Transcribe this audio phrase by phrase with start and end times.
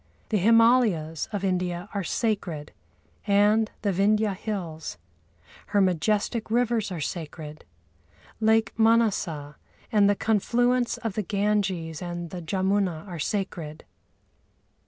[0.29, 2.71] The Himâlayas of India are sacred
[3.27, 4.97] and the Vindhya Hills.
[5.67, 7.65] Her majestic rivers are sacred.
[8.39, 9.57] Lake Mânasa
[9.91, 13.85] and the confluence of the Ganges and the Jamuna are sacred.